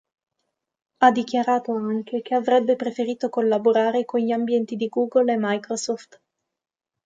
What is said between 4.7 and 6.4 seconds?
di Google e Microsoft.